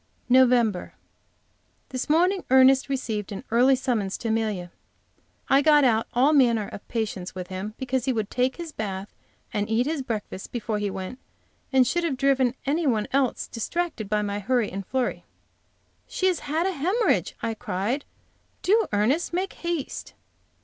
NOVEMBER. 0.29 0.95
THIS 1.89 2.09
morning 2.09 2.43
Ernest 2.49 2.89
received 2.89 3.31
an 3.31 3.43
early 3.51 3.75
summons 3.75 4.17
to 4.17 4.29
Amelia. 4.29 4.71
I 5.47 5.61
got 5.61 5.83
out 5.83 6.07
of 6.07 6.11
all 6.15 6.33
manner 6.33 6.67
of 6.69 6.87
patience 6.87 7.35
with 7.35 7.49
him 7.49 7.75
because 7.77 8.05
he 8.05 8.11
would 8.11 8.31
take 8.31 8.55
his 8.55 8.71
bath 8.71 9.13
and 9.53 9.69
eat 9.69 9.85
his 9.85 10.01
breakfast 10.01 10.51
before 10.51 10.79
he 10.79 10.89
went, 10.89 11.19
and 11.71 11.85
should 11.85 12.03
have 12.03 12.17
driven 12.17 12.55
any 12.65 12.87
one 12.87 13.07
else 13.13 13.45
distracted 13.47 14.09
by 14.09 14.23
my 14.23 14.39
hurry 14.39 14.71
and 14.71 14.87
flurry. 14.87 15.23
"She 16.07 16.25
has 16.25 16.39
had 16.39 16.65
a 16.65 16.71
hemorrhage!" 16.71 17.35
I 17.43 17.53
cried. 17.53 18.03
"Do, 18.63 18.87
Ernest, 18.91 19.33
make 19.33 19.53
haste." 19.53 20.15